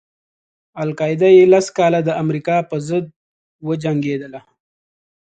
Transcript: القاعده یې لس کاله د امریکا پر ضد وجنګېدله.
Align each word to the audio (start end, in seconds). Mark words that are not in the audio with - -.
القاعده 0.83 1.29
یې 1.35 1.43
لس 1.53 1.67
کاله 1.77 1.99
د 2.03 2.09
امریکا 2.23 2.57
پر 2.69 2.79
ضد 2.89 3.05
وجنګېدله. 3.67 4.41